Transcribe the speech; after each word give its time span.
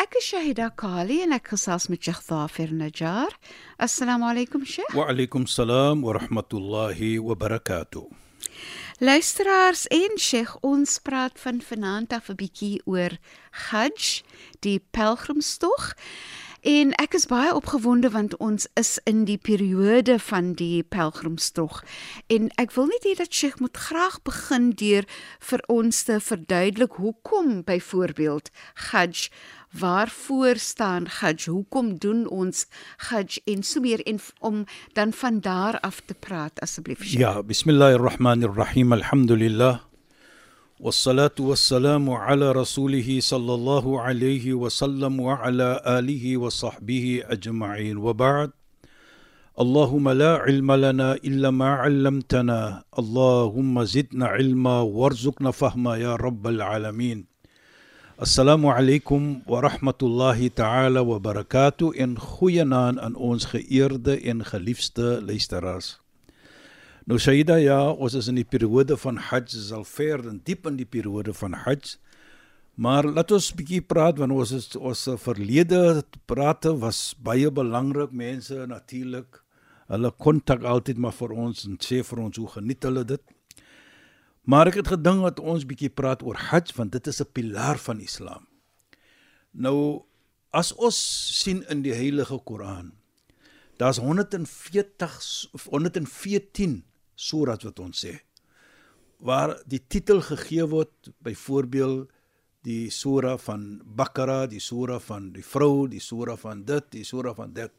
Ek 0.00 0.14
is 0.16 0.30
Shahida 0.30 0.70
Kali 0.80 1.18
en 1.20 1.34
ek 1.36 1.50
gesels 1.52 1.90
met 1.92 2.00
Sheikh 2.00 2.22
Dhafir 2.24 2.70
Najjar. 2.72 3.34
Assalamu 3.76 4.30
alaykum 4.30 4.62
Sheikh. 4.64 4.94
Wa 4.96 5.10
alaykum 5.12 5.44
salaam 5.44 6.00
wa 6.00 6.14
rahmatullahi 6.16 7.18
wa 7.20 7.34
barakatuh. 7.36 8.06
Luisteraars 9.04 9.84
en 9.92 10.16
Sheikh, 10.16 10.54
ons 10.64 10.96
praat 11.04 11.36
van 11.44 11.60
vanaand 11.60 12.16
af 12.16 12.30
'n 12.32 12.40
bietjie 12.40 12.80
oor 12.88 13.18
Hajj, 13.68 14.22
die 14.64 14.80
pelgrimstog. 14.80 15.92
En 16.60 16.92
ek 17.00 17.14
is 17.16 17.24
baie 17.26 17.54
opgewonde 17.56 18.10
want 18.12 18.36
ons 18.36 18.66
is 18.76 18.98
in 19.08 19.24
die 19.24 19.38
periode 19.40 20.18
van 20.20 20.52
die 20.52 20.82
pelgrimstog. 20.82 21.80
En 22.28 22.50
ek 22.60 22.74
wil 22.76 22.90
net 22.90 23.06
hê 23.08 23.14
dat 23.16 23.32
Sheikh 23.32 23.62
moet 23.64 23.76
graag 23.76 24.18
begin 24.28 24.70
deur 24.76 25.08
vir 25.40 25.64
ons 25.72 26.02
te 26.04 26.20
verduidelik 26.20 27.00
hoekom 27.00 27.62
byvoorbeeld 27.64 28.52
Hajj 28.92 29.30
waarvoor 29.72 30.60
staan 30.60 31.08
Hajj? 31.08 31.48
Hoekom 31.48 31.96
doen 31.98 32.26
ons 32.28 32.66
Hajj 33.08 33.40
en 33.44 33.62
so 33.64 33.80
meer 33.80 34.04
en 34.04 34.20
om 34.40 34.64
dan 34.92 35.12
van 35.12 35.40
daar 35.40 35.80
af 35.80 36.02
te 36.04 36.14
praat 36.14 36.60
asseblief. 36.60 37.04
Ja, 37.04 37.42
bismillahirrahmanirrahim. 37.42 38.92
Alhamdulillah. 38.92 39.89
والصلاة 40.80 41.36
والسلام 41.40 42.10
على 42.10 42.52
رسوله 42.52 43.20
صلى 43.20 43.54
الله 43.54 44.00
عليه 44.00 44.54
وسلم 44.54 45.20
وعلى 45.20 45.80
آله 45.86 46.36
وصحبه 46.36 47.22
أجمعين. 47.24 47.96
وبعد 47.96 48.50
اللهم 49.60 50.08
لا 50.08 50.32
علم 50.36 50.72
لنا 50.72 51.14
إلا 51.14 51.50
ما 51.50 51.70
علمتنا. 51.84 52.82
اللهم 52.98 53.84
زدنا 53.84 54.26
علما 54.26 54.80
وارزقنا 54.80 55.50
فهما 55.50 55.96
يا 55.96 56.16
رب 56.16 56.46
العالمين. 56.46 57.28
Assalamu 58.16 58.72
alaykum 58.72 59.44
wa 59.44 59.60
rahmatullahi 59.60 60.48
ta'ala 60.48 61.04
wa 61.04 61.20
barakatuh 61.20 61.92
en 61.96 62.16
goeienaand 62.16 63.00
aan 63.00 63.16
ons 63.16 63.44
geëerde 63.44 64.16
en 64.24 64.44
geliefde 64.44 65.20
luisteraars. 65.20 66.00
Nou 67.10 67.16
Shaida 67.18 67.56
ja, 67.58 67.88
ons 67.90 68.14
is 68.14 68.28
in 68.30 68.36
die 68.38 68.46
periode 68.46 68.94
van 69.02 69.16
Hajj, 69.18 69.56
is 69.58 69.70
al 69.74 69.82
ver 69.82 70.20
en 70.30 70.36
diep 70.46 70.68
in 70.70 70.76
die 70.78 70.86
periode 70.86 71.32
van 71.34 71.56
Hajj. 71.58 71.96
Maar 72.78 73.08
laat 73.10 73.32
ons 73.34 73.48
'n 73.50 73.56
bietjie 73.58 73.80
praat 73.82 74.18
want 74.18 74.30
ons 74.30 74.52
is, 74.52 74.76
ons 74.76 75.08
verlede 75.18 76.04
prate 76.30 76.70
was 76.78 77.16
baie 77.18 77.50
belangrik 77.50 78.12
mense 78.12 78.54
natuurlik. 78.54 79.42
Hulle 79.88 80.10
kontak 80.18 80.62
altyd 80.62 80.98
maar 80.98 81.12
vir 81.12 81.32
ons 81.32 81.64
en 81.64 81.76
sê 81.78 81.98
vir 82.04 82.18
ons 82.18 82.36
hoe 82.36 82.46
geniet 82.46 82.82
hulle 82.82 83.04
dit. 83.04 83.22
Maar 84.44 84.68
ek 84.68 84.74
het 84.74 84.88
gedink 84.88 85.22
dat 85.22 85.40
ons 85.40 85.66
bietjie 85.66 85.90
praat 85.90 86.22
oor 86.22 86.36
Hajj 86.36 86.76
want 86.76 86.92
dit 86.92 87.06
is 87.06 87.20
'n 87.20 87.32
pilaar 87.32 87.78
van 87.78 88.00
Islam. 88.00 88.46
Nou 89.52 90.04
as 90.52 90.72
ons 90.72 90.94
sien 91.42 91.64
in 91.68 91.82
die 91.82 91.94
Heilige 91.94 92.38
Koran, 92.44 92.92
daar's 93.78 93.98
140 93.98 95.50
114 95.66 96.84
surat 97.20 97.64
wat 97.68 97.80
ons 97.84 98.04
sê 98.04 98.16
waar 99.20 99.52
die 99.68 99.82
titel 99.92 100.22
gegee 100.24 100.64
word 100.68 101.12
byvoorbeeld 101.24 102.08
die 102.64 102.90
sura 102.92 103.36
van 103.40 103.80
Bakara, 103.84 104.46
die 104.46 104.60
sura 104.60 104.98
van 105.00 105.30
die 105.32 105.44
vrou, 105.44 105.86
die 105.88 106.00
sura 106.00 106.36
van 106.36 106.64
dit, 106.68 106.90
die 106.92 107.04
sura 107.08 107.32
van 107.36 107.54
dit. 107.56 107.72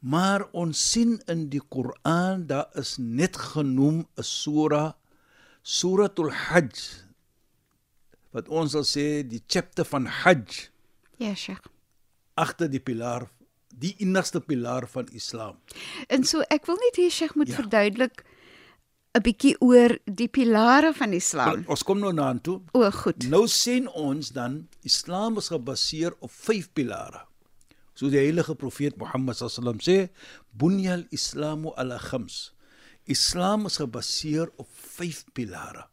Maar 0.00 0.46
ons 0.56 0.80
sien 0.92 1.18
in 1.32 1.46
die 1.52 1.60
Koran 1.60 2.46
daar 2.48 2.72
is 2.80 2.96
net 2.98 3.36
genoem 3.36 4.06
'n 4.16 4.22
sura 4.22 4.96
Suratul 5.62 6.30
Hajj 6.30 7.04
wat 8.32 8.48
ons 8.48 8.72
sal 8.72 8.84
sê 8.84 9.22
die 9.22 9.42
chapter 9.46 9.84
van 9.84 10.06
Hajj. 10.06 10.68
Ja, 11.18 11.34
Sheikh. 11.34 11.64
Agter 12.34 12.68
die 12.68 12.80
pilaar, 12.80 13.30
die 13.68 13.94
enigste 13.98 14.40
pilaar 14.40 14.88
van 14.88 15.06
Islam. 15.12 15.56
En 16.08 16.24
so 16.24 16.42
ek 16.50 16.66
wil 16.66 16.76
net 16.76 16.96
hê 16.98 17.08
Sheikh 17.10 17.34
moet 17.34 17.48
ja. 17.48 17.54
verduidelik 17.54 18.24
'n 19.14 19.22
bietjie 19.22 19.54
oor 19.62 19.94
die 20.10 20.26
pilare 20.26 20.90
van 20.94 21.12
Islam. 21.14 21.60
Maar, 21.60 21.70
ons 21.70 21.84
kom 21.86 22.00
nou 22.02 22.10
na 22.12 22.32
toe. 22.42 22.58
O, 22.74 22.82
goed. 22.90 23.28
Nou 23.30 23.46
sien 23.46 23.86
ons 23.88 24.32
dan 24.34 24.64
Islam 24.82 25.38
is 25.38 25.52
gebaseer 25.54 26.16
op 26.18 26.32
vyf 26.34 26.72
pilare. 26.74 27.22
So 27.94 28.10
die 28.10 28.18
heilige 28.18 28.56
profeet 28.58 28.98
Mohammed 28.98 29.38
sallam 29.38 29.78
sê, 29.78 30.10
"Bunyal 30.50 31.06
Islamu 31.10 31.70
ala 31.76 31.98
khams." 31.98 32.52
Islam 33.06 33.66
is 33.66 33.76
gebaseer 33.76 34.50
op 34.56 34.68
vyf 34.96 35.24
pilare. 35.32 35.86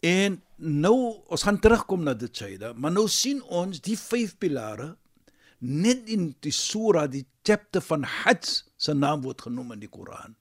En 0.00 0.42
nou 0.56 1.22
ons 1.28 1.42
gaan 1.42 1.60
terugkom 1.60 2.02
na 2.02 2.14
dit 2.14 2.36
Shaida, 2.36 2.72
maar 2.72 2.90
nou 2.90 3.08
sien 3.08 3.42
ons 3.42 3.80
die 3.80 3.96
vyf 3.96 4.38
pilare 4.38 4.96
net 5.58 6.08
in 6.08 6.34
die 6.40 6.52
sura, 6.52 7.06
die 7.06 7.26
chapter 7.42 7.80
van 7.80 8.02
Hajj 8.02 8.62
se 8.76 8.94
naam 8.94 9.22
word 9.22 9.42
genoem 9.42 9.72
in 9.72 9.80
die 9.80 9.88
Koran 9.88 10.36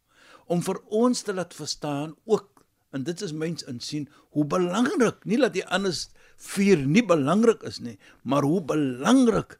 om 0.52 0.64
vir 0.66 0.80
ons 0.92 1.24
te 1.24 1.34
laat 1.34 1.54
verstaan 1.56 2.16
ook 2.28 2.66
en 2.92 3.06
dit 3.08 3.22
is 3.24 3.32
myns 3.32 3.64
insien 3.72 4.10
hoe 4.36 4.44
belangrik 4.46 5.24
nie 5.24 5.40
dat 5.40 5.56
die 5.56 5.66
ander 5.78 5.96
vier 6.42 6.82
nie 6.84 7.04
belangrik 7.06 7.64
is 7.68 7.80
nie, 7.80 7.98
maar 8.24 8.44
hoe 8.48 8.62
belangrik 8.66 9.60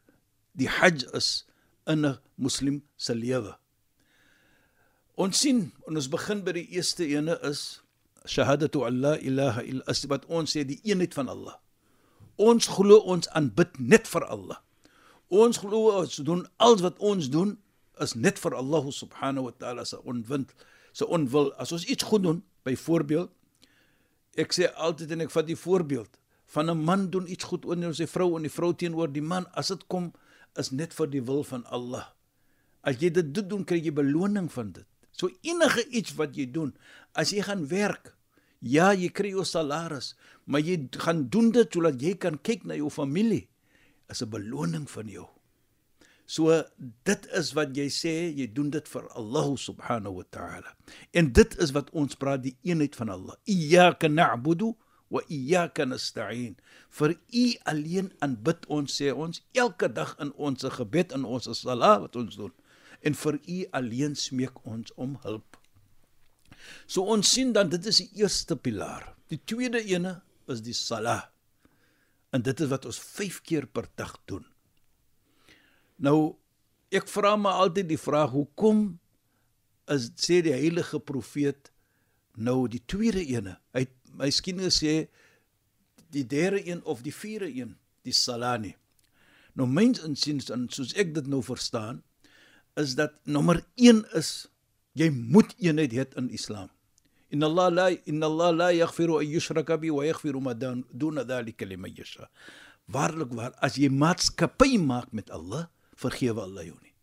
die 0.58 0.68
Hajj 0.68 1.06
is 1.16 1.28
in 1.86 2.04
'n 2.06 2.18
moslim 2.36 2.82
se 2.96 3.14
lewe. 3.14 3.56
Ons 5.14 5.38
sien 5.38 5.72
en 5.86 5.96
ons 5.96 6.08
begin 6.08 6.44
by 6.44 6.52
die 6.52 6.68
eerste 6.76 7.06
ene 7.06 7.38
is 7.42 7.80
shahadatu 8.26 8.84
alla 8.86 9.16
ilaha 9.18 9.62
illa 9.62 9.82
as 9.86 10.04
wat 10.08 10.26
ons 10.26 10.56
sê 10.56 10.64
die 10.64 10.80
eenheid 10.84 11.14
van 11.14 11.28
Allah. 11.28 11.56
Ons 12.36 12.66
glo 12.66 12.98
ons 12.98 13.28
aanbid 13.28 13.78
net 13.78 14.08
vir 14.08 14.24
Allah. 14.24 14.58
Ons 15.28 15.58
glo 15.58 15.92
ons 16.00 16.16
doen 16.16 16.46
alles 16.56 16.82
wat 16.82 16.98
ons 16.98 17.30
doen 17.30 17.58
is 18.00 18.14
net 18.14 18.38
vir 18.38 18.54
Allah 18.54 18.84
subhanahu 18.90 19.44
wa 19.44 19.54
taala 19.58 19.84
se 19.84 19.96
onwind 20.04 20.54
se 20.92 21.06
onwil. 21.06 21.52
As 21.60 21.72
ons 21.72 21.84
iets 21.84 22.04
goed 22.04 22.22
doen, 22.22 22.42
byvoorbeeld 22.64 23.30
ek 24.40 24.54
sê 24.56 24.68
altyd 24.80 25.10
en 25.12 25.26
ek 25.26 25.32
vat 25.34 25.46
die 25.46 25.58
voorbeeld 25.58 26.18
van 26.54 26.70
'n 26.70 26.84
man 26.84 27.10
doen 27.10 27.28
iets 27.28 27.44
goed 27.44 27.64
oor 27.64 27.94
sy 27.94 28.06
vrou 28.06 28.36
en 28.36 28.42
die 28.42 28.52
vrou 28.52 28.72
teenoor 28.72 29.12
die 29.12 29.22
man 29.22 29.46
as 29.52 29.68
dit 29.68 29.86
kom 29.88 30.12
is 30.56 30.70
net 30.70 30.94
vir 30.94 31.06
die 31.06 31.22
wil 31.22 31.44
van 31.44 31.64
Allah. 31.66 32.12
As 32.82 32.96
jy 33.00 33.10
dit 33.10 33.48
doen, 33.48 33.64
kry 33.64 33.78
jy 33.80 33.92
beloning 33.92 34.50
van 34.52 34.72
dit. 34.72 34.86
So 35.12 35.30
enige 35.42 35.84
iets 35.88 36.14
wat 36.18 36.36
jy 36.36 36.46
doen, 36.50 36.74
as 37.14 37.30
jy 37.30 37.42
gaan 37.42 37.68
werk, 37.68 38.14
ja, 38.60 38.92
jy 38.92 39.08
kry 39.08 39.30
jou 39.30 39.44
salaris, 39.44 40.14
maar 40.46 40.60
jy 40.60 40.88
gaan 40.90 41.28
doen 41.28 41.50
dit 41.52 41.68
sodat 41.72 42.02
jy 42.02 42.14
kan 42.14 42.38
kyk 42.38 42.64
na 42.64 42.74
jou 42.74 42.90
familie, 42.90 43.48
is 44.08 44.22
'n 44.22 44.30
beloning 44.30 44.90
van 44.90 45.08
jou. 45.08 45.28
So 46.26 46.62
dit 47.04 47.26
is 47.36 47.52
wat 47.56 47.74
jy 47.76 47.88
sê, 47.92 48.14
jy 48.32 48.46
doen 48.54 48.70
dit 48.72 48.88
vir 48.88 49.08
Allah 49.18 49.50
subhanahu 49.58 50.20
wa 50.20 50.26
ta'ala. 50.30 50.72
En 51.12 51.32
dit 51.32 51.58
is 51.60 51.74
wat 51.76 51.90
ons 51.92 52.16
praat 52.16 52.44
die 52.44 52.56
eenheid 52.62 52.96
van 52.96 53.12
Allah. 53.12 53.36
Iyyaka 53.50 54.08
na'budu 54.08 54.72
wa 55.12 55.20
iyyaka 55.28 55.84
nasta'in. 55.84 56.56
Vir 56.90 57.16
U 57.18 57.44
alleen 57.68 58.12
aanbid 58.24 58.64
ons 58.72 58.96
sê 59.00 59.12
ons 59.12 59.42
elke 59.52 59.90
dag 59.92 60.16
in 60.22 60.32
ons 60.40 60.64
gebed 60.78 61.12
en 61.12 61.28
ons 61.28 61.50
salat 61.58 62.00
wat 62.06 62.16
ons 62.16 62.38
doen 62.38 62.54
en 63.02 63.16
vir 63.18 63.38
u 63.48 63.58
alleen 63.78 64.14
smeek 64.18 64.62
ons 64.68 64.94
om 65.00 65.16
hulp. 65.24 65.58
So 66.86 67.04
ons 67.10 67.28
sien 67.34 67.52
dan 67.54 67.72
dit 67.72 67.86
is 67.90 68.02
die 68.04 68.22
eerste 68.22 68.56
pilaar. 68.56 69.08
Die 69.32 69.40
tweede 69.44 69.82
ene 69.82 70.20
is 70.52 70.62
die 70.62 70.76
salah. 70.76 71.26
En 72.32 72.44
dit 72.46 72.60
is 72.60 72.70
wat 72.70 72.86
ons 72.88 72.98
5 73.02 73.42
keer 73.48 73.66
per 73.66 73.88
dag 73.98 74.14
doen. 74.30 74.46
Nou 76.02 76.34
ek 76.92 77.06
vra 77.08 77.36
my 77.38 77.54
altyd 77.62 77.88
die 77.92 78.00
vraag 78.00 78.34
hoekom 78.34 78.84
is 79.92 80.10
sê 80.20 80.40
die 80.44 80.54
heilige 80.54 81.00
profeet 81.00 81.70
nou 82.36 82.66
die 82.70 82.82
tweede 82.88 83.22
ene. 83.22 83.56
Hy 83.76 83.86
miskien 84.18 84.60
gesê 84.62 85.06
die 86.12 86.24
derde 86.28 86.60
een 86.66 86.82
of 86.84 87.02
die 87.06 87.14
vierde 87.14 87.48
een, 87.48 87.76
die 88.04 88.14
salani. 88.16 88.74
Nou 89.56 89.68
myns 89.68 90.02
insiens 90.04 90.50
en 90.52 90.66
soos 90.72 90.94
ek 91.00 91.14
dit 91.16 91.28
nou 91.28 91.42
verstaan, 91.44 92.02
is 92.80 92.96
dat 92.96 93.14
nommer 93.28 93.60
1 93.76 94.04
is 94.16 94.48
jy 94.96 95.08
moet 95.12 95.52
eenheid 95.60 95.92
hê 95.96 96.06
in 96.20 96.30
Islam. 96.32 96.70
Inna 97.32 97.48
Allah 97.48 97.68
la 97.72 97.86
inna 98.04 98.28
Allah 98.28 98.50
la 98.52 98.68
yaghfiru 98.72 99.18
an 99.20 99.28
yushraka 99.28 99.78
bi 99.80 99.90
wa 99.90 100.04
yaghfiru 100.04 100.40
ma 100.40 100.52
dun 100.52 100.84
dhalika 101.24 101.68
liman 101.68 101.94
yasha. 101.96 102.28
Waarlik 102.92 103.32
waar 103.32 103.54
as 103.64 103.78
jy 103.80 103.88
maatskappy 103.88 104.76
maak 104.80 105.12
met 105.12 105.30
Allah, 105.30 105.68
vergewe 106.02 106.42
Allah 106.44 106.66
jou 106.66 106.78
nie. 106.80 106.94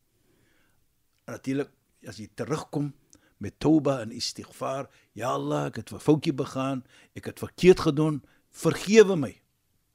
Natuurlik 1.29 1.71
as 2.07 2.19
jy 2.19 2.29
terugkom 2.35 2.91
met 3.39 3.55
toba 3.59 3.99
en 4.03 4.11
istighfar, 4.15 4.89
ja 5.15 5.33
Allah, 5.35 5.67
ek 5.67 5.81
het 5.81 5.93
'n 5.93 5.99
foutjie 5.99 6.33
begaan, 6.33 6.83
ek 7.15 7.25
het 7.25 7.39
verkeerd 7.39 7.79
gedoen, 7.79 8.23
vergewe 8.51 9.15
my. 9.15 9.33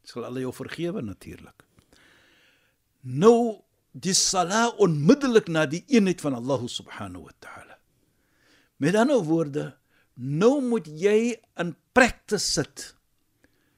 Sal 0.05 0.25
Allah 0.25 0.41
jou 0.41 0.53
vergewe 0.53 1.03
natuurlik. 1.03 1.65
Nou 3.03 3.63
die 3.93 4.15
sala 4.15 4.69
onmiddellik 4.83 5.49
na 5.49 5.67
die 5.67 5.85
eenheid 5.89 6.21
van 6.21 6.35
Allah 6.35 6.67
subhanahu 6.67 7.25
wa 7.25 7.35
ta'ala. 7.39 7.79
Met 8.77 8.95
ander 8.95 9.23
woorde, 9.23 9.77
nou 10.15 10.61
moet 10.61 10.87
jy 10.87 11.37
in 11.61 11.77
praktyk 11.93 12.41
sit. 12.43 12.95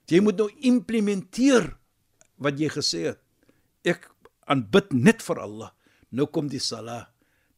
Jy 0.09 0.23
moet 0.23 0.39
nou 0.39 0.49
implementeer 0.63 1.77
wat 2.39 2.59
jy 2.61 2.71
gesê 2.71 3.03
het. 3.11 3.21
Ek 3.87 4.09
aanbid 4.51 4.93
net 4.95 5.23
vir 5.27 5.41
Allah. 5.43 5.71
Nou 6.11 6.27
kom 6.31 6.51
die 6.51 6.63
sala. 6.63 7.07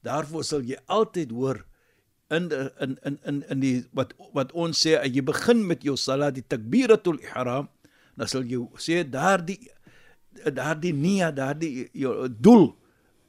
Daarvoor 0.06 0.44
sal 0.46 0.64
jy 0.66 0.78
altyd 0.86 1.32
hoor 1.34 1.64
in 2.32 2.50
in 2.52 2.96
in 3.04 3.18
in 3.24 3.36
in 3.48 3.60
die 3.60 3.76
wat 3.96 4.12
wat 4.36 4.52
ons 4.52 4.80
sê 4.84 4.96
as 5.00 5.12
jy 5.12 5.24
begin 5.24 5.64
met 5.66 5.84
jou 5.84 5.96
sala 5.96 6.30
die 6.34 6.44
takbiratul 6.44 7.20
ihram, 7.24 7.68
dan 8.16 8.28
sal 8.28 8.44
jy 8.44 8.60
sê 8.80 9.02
daardie 9.04 9.60
daardie 10.38 10.92
nia, 10.94 11.32
daardie 11.34 11.88
jou 11.96 12.28
doel 12.28 12.70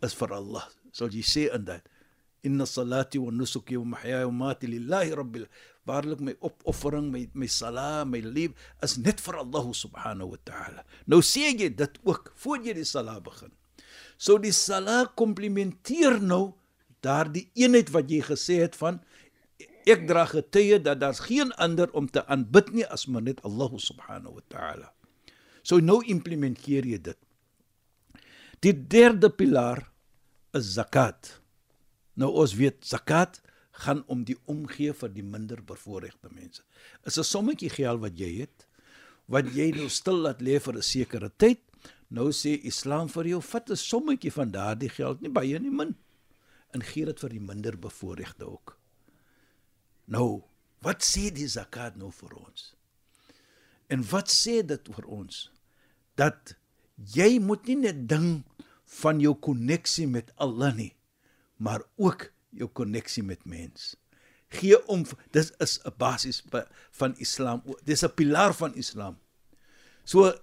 is 0.06 0.14
vir 0.16 0.36
Allah. 0.36 0.68
Sal 0.92 1.12
jy 1.14 1.24
sê 1.24 1.48
in 1.56 1.66
dit 1.68 1.96
inna 2.44 2.66
salati 2.66 3.20
wa 3.22 3.32
nusuki 3.32 3.78
wa 3.78 3.96
mahyaya 3.96 4.28
wa 4.28 4.32
mamati 4.32 4.68
lillahi 4.68 5.16
rabbil 5.16 5.46
waarlik 5.86 6.20
my 6.20 6.36
opoffering 6.42 7.12
my 7.14 7.24
my 7.34 7.48
sala 7.48 8.06
my 8.06 8.22
lief 8.22 8.52
is 8.84 8.98
net 8.98 9.22
vir 9.26 9.40
Allah 9.44 9.66
subhanahu 9.84 10.36
wa 10.36 10.40
ta'ala 10.46 10.86
nou 11.08 11.22
sê 11.22 11.52
jy 11.54 11.70
dit 11.70 12.02
ook 12.04 12.34
voor 12.36 12.62
jy 12.66 12.78
die 12.82 12.88
sala 12.88 13.20
begin 13.20 13.52
so 14.18 14.38
die 14.38 14.56
sala 14.56 15.06
komplementeer 15.16 16.20
nou 16.22 16.54
daardie 17.02 17.48
eenheid 17.56 17.90
wat 17.96 18.12
jy 18.12 18.22
gesê 18.26 18.62
het 18.66 18.76
van 18.76 19.02
ek 19.90 20.06
dra 20.08 20.28
getuie 20.30 20.78
dat 20.84 21.02
daar's 21.02 21.24
geen 21.26 21.52
ander 21.58 21.90
om 21.98 22.08
te 22.08 22.22
aanbid 22.28 22.72
nie 22.76 22.88
as 22.88 23.08
maar 23.08 23.26
net 23.26 23.44
Allah 23.48 23.72
subhanahu 23.80 24.38
wa 24.38 24.46
ta'ala 24.52 24.90
So 25.64 25.80
nou 25.84 26.00
implementeer 26.08 26.88
jy 26.88 27.00
dit. 27.10 27.20
Die 28.64 28.74
derde 28.74 29.30
pilaar 29.30 29.84
is 30.58 30.74
zakat. 30.76 31.39
Nou 32.20 32.32
ons 32.42 32.56
weet 32.60 32.84
zakat 32.86 33.40
gaan 33.84 34.04
om 34.12 34.26
die 34.28 34.38
omgee 34.52 34.94
vir 34.94 35.12
die 35.14 35.24
minder 35.24 35.62
bevoorregte 35.64 36.32
mense. 36.34 36.64
Is 37.08 37.18
'n 37.18 37.24
sommetjie 37.24 37.70
geld 37.70 38.02
wat 38.02 38.20
jy 38.20 38.42
het 38.42 38.68
wat 39.28 39.46
jy 39.54 39.72
nou 39.72 39.90
stil 39.90 40.20
laat 40.26 40.42
lê 40.42 40.60
vir 40.60 40.76
'n 40.78 40.82
sekere 40.82 41.32
tyd. 41.38 41.62
Nou 42.10 42.32
sê 42.32 42.60
Islam 42.64 43.08
vir 43.08 43.26
jou, 43.28 43.42
vat 43.42 43.70
'n 43.70 43.76
sommetjie 43.76 44.32
van 44.32 44.52
daardie 44.52 44.90
geld, 44.90 45.22
nie 45.22 45.30
baie 45.30 45.60
nie 45.60 45.72
min, 45.72 45.96
en 46.74 46.82
gee 46.82 47.06
dit 47.06 47.20
vir 47.20 47.30
die 47.30 47.40
minder 47.40 47.78
bevoorregte 47.78 48.46
ook. 48.46 48.78
Nou, 50.08 50.44
wat 50.82 51.04
sê 51.04 51.32
die 51.32 51.48
zakat 51.48 51.96
nou 51.96 52.12
vir 52.12 52.34
ons? 52.34 52.76
En 53.88 54.04
wat 54.04 54.28
sê 54.30 54.66
dit 54.66 54.88
vir 54.96 55.06
ons? 55.06 55.52
dat 56.20 56.56
jy 57.16 57.38
moet 57.44 57.68
nie 57.70 57.80
net 57.86 58.04
ding 58.12 58.30
van 59.00 59.22
jou 59.24 59.36
koneksie 59.40 60.08
met 60.10 60.34
Allah 60.42 60.74
nie, 60.76 60.92
maar 61.60 61.84
ook 62.00 62.30
jou 62.56 62.70
koneksie 62.72 63.24
met 63.24 63.46
mens. 63.46 63.94
Gee 64.50 64.80
om 64.88 65.06
dis 65.36 65.52
is 65.62 65.80
'n 65.84 65.94
basis 65.98 66.44
van 66.92 67.18
Islam. 67.18 67.64
Dis 67.84 68.04
'n 68.04 68.14
pilaar 68.16 68.54
van 68.54 68.76
Islam. 68.76 69.20
So 70.04 70.34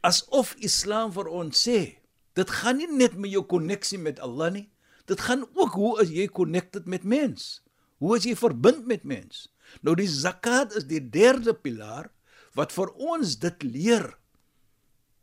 asof 0.00 0.54
Islam 0.58 1.12
vir 1.12 1.26
ons 1.28 1.68
sê, 1.68 1.98
dit 2.34 2.50
gaan 2.50 2.76
nie 2.76 2.90
net 2.92 3.16
met 3.16 3.30
jou 3.30 3.44
koneksie 3.44 3.98
met 3.98 4.20
Allah 4.20 4.52
nie, 4.52 4.70
dit 5.04 5.20
gaan 5.20 5.46
ook 5.54 5.72
hoe 5.72 6.00
as 6.00 6.08
jy 6.08 6.28
connected 6.28 6.86
met 6.86 7.04
mens. 7.04 7.62
Hoe 7.98 8.16
as 8.16 8.24
jy 8.24 8.36
verbind 8.36 8.86
met 8.86 9.04
mens? 9.04 9.48
Nou 9.80 9.96
die 9.96 10.08
zakat 10.08 10.74
is 10.76 10.84
die 10.84 11.00
derde 11.00 11.54
pilaar 11.54 12.10
wat 12.54 12.72
vir 12.72 12.92
ons 12.92 13.38
dit 13.38 13.62
leer 13.62 14.18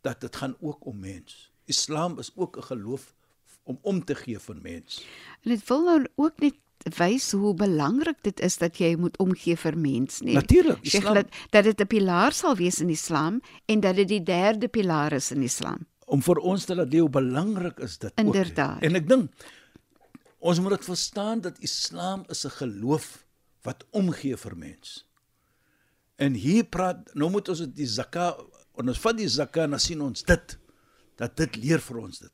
dat 0.02 0.22
dit 0.22 0.36
gaan 0.36 0.56
ook 0.60 0.86
om 0.86 1.00
mens. 1.00 1.52
Islam 1.66 2.20
is 2.20 2.32
ook 2.36 2.58
'n 2.58 2.64
geloof 2.64 3.14
om 3.64 3.80
om 3.82 4.04
te 4.06 4.16
gee 4.16 4.40
vir 4.40 4.60
mens. 4.62 5.00
En 5.44 5.54
dit 5.54 5.64
wil 5.68 5.84
nou 5.88 5.98
ook 6.16 6.44
net 6.44 6.60
wys 6.98 7.32
hoe 7.32 7.54
belangrik 7.56 8.20
dit 8.28 8.40
is 8.44 8.58
dat 8.60 8.78
jy 8.78 8.96
moet 9.00 9.16
omgee 9.24 9.56
vir 9.56 9.78
mens, 9.80 10.20
nee. 10.20 10.36
Natuurlik, 10.36 10.82
Islam 10.84 11.14
dat, 11.22 11.32
dat 11.56 11.64
dit 11.64 11.82
'n 11.82 11.88
pilaar 11.88 12.34
sal 12.34 12.56
wees 12.56 12.82
in 12.82 12.90
Islam 12.90 13.42
en 13.66 13.80
dat 13.80 13.96
dit 13.96 14.08
die 14.08 14.24
derde 14.24 14.68
pilaar 14.68 15.14
is 15.14 15.32
in 15.32 15.44
Islam. 15.44 15.88
Om 16.06 16.22
vir 16.22 16.38
ons 16.38 16.66
te 16.66 16.76
laat 16.76 16.94
leef 16.94 17.10
belangrik 17.10 17.80
is 17.80 17.98
dit 17.98 18.12
Inderdaad. 18.16 18.76
ook. 18.76 18.84
En 18.84 18.96
ek 18.96 19.08
dink 19.08 19.32
ons 20.40 20.60
moet 20.60 20.76
dit 20.76 20.86
verstaan 20.86 21.42
dat 21.42 21.60
Islam 21.60 22.24
is 22.28 22.46
'n 22.46 22.50
geloof 22.50 23.26
wat 23.64 23.86
omgee 23.92 24.38
vir 24.38 24.58
mens. 24.58 25.08
En 26.16 26.34
hier 26.34 26.64
praat 26.64 27.14
nou 27.14 27.30
moet 27.32 27.50
ons 27.50 27.64
die 27.74 27.88
zakat 27.88 28.38
En 28.80 28.90
ons 28.90 29.02
vat 29.06 29.18
die 29.18 29.30
zakat 29.30 29.70
en 29.70 29.82
sien 29.82 30.02
ons 30.02 30.26
dit 30.26 30.56
dat 31.22 31.36
dit 31.38 31.60
leer 31.62 31.84
vir 31.84 32.00
ons 32.02 32.24
dit. 32.26 32.34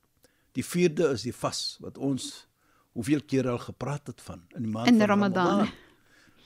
Die 0.60 0.66
vierde 0.68 1.14
is 1.16 1.24
die 1.24 1.36
vas 1.36 1.78
wat 1.84 1.98
ons 1.98 2.26
hoeveel 2.98 3.22
keer 3.24 3.48
al 3.48 3.62
gepraat 3.64 4.10
het 4.12 4.22
van 4.26 4.42
in 4.58 4.66
die 4.66 4.72
maand 4.72 4.92
in 4.92 5.00
van 5.00 5.08
Ramadan. 5.14 5.48
Ramadan. 5.48 5.78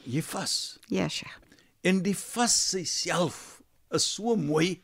Jy 0.05 0.21
vas. 0.27 0.55
Ja, 0.91 1.07
Sheikh. 1.09 1.39
En 1.81 2.03
die 2.05 2.15
vas 2.17 2.57
self 2.89 3.39
is 3.95 4.05
so 4.15 4.35
mooi. 4.37 4.83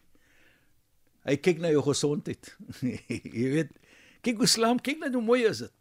Hy 1.27 1.35
kyk 1.37 1.61
na 1.61 1.69
jou 1.73 1.83
gesondheid. 1.85 2.53
jy 3.35 3.51
weet, 3.53 3.75
kyk 4.25 4.41
hoe 4.41 4.49
slam, 4.49 4.81
kyk 4.81 5.03
net 5.03 5.13
hoe 5.13 5.23
mooi 5.23 5.43
is 5.47 5.61
dit. 5.65 5.75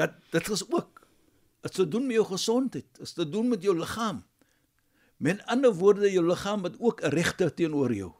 Dat 0.00 0.18
dit 0.32 0.50
is 0.56 0.64
ook 0.66 1.04
dit 1.64 1.78
te 1.78 1.86
doen 1.88 2.08
met 2.08 2.18
jou 2.18 2.26
gesondheid, 2.32 2.88
dit 2.98 3.14
te 3.14 3.28
doen 3.28 3.52
met 3.52 3.62
jou 3.62 3.76
liggaam. 3.78 4.24
Met 5.22 5.44
ander 5.52 5.72
woorde, 5.78 6.10
jou 6.10 6.24
liggaam 6.26 6.66
het 6.66 6.80
ook 6.80 7.04
'n 7.04 7.14
regte 7.14 7.54
teenoor 7.54 7.94
jou. 7.94 8.12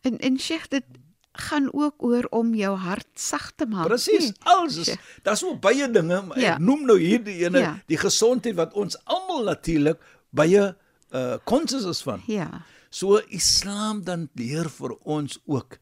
En 0.00 0.18
en 0.18 0.38
Sheikh 0.38 0.68
dit 0.68 0.84
gaan 1.34 1.68
ook 1.72 2.02
oor 2.02 2.26
om 2.30 2.54
jou 2.54 2.76
hart 2.78 3.08
sag 3.18 3.50
te 3.58 3.66
maak. 3.66 3.86
Presies. 3.90 4.30
Nee. 4.30 4.34
Alles 4.54 4.76
is 4.76 4.96
daar's 5.26 5.40
so 5.42 5.56
baie 5.58 5.88
dinge, 5.90 6.22
maar 6.22 6.38
Ja. 6.40 6.54
ek 6.54 6.60
noem 6.60 6.84
nou 6.86 6.98
hierdie 6.98 7.44
ene, 7.44 7.58
Ja. 7.58 7.82
die 7.86 7.96
gesondheid 7.98 8.54
wat 8.54 8.72
ons 8.74 8.96
almal 9.04 9.44
natuurlik 9.44 9.98
baie 10.30 10.76
uh 11.14 11.36
conscious 11.44 11.84
is 11.84 12.02
van. 12.02 12.22
Ja. 12.26 12.62
So 12.90 13.18
Islam 13.28 14.02
dan 14.04 14.28
leer 14.34 14.68
vir 14.70 14.94
ons 15.02 15.38
ook. 15.46 15.78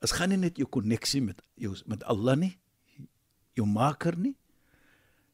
Dit 0.00 0.10
gaan 0.12 0.28
nie 0.28 0.38
net 0.38 0.56
jou 0.56 0.68
koneksie 0.68 1.22
met 1.22 1.42
jou 1.56 1.74
met 1.86 2.02
Allah 2.04 2.36
nie, 2.36 2.58
jou 3.54 3.66
maker 3.66 4.16
nie. 4.18 4.36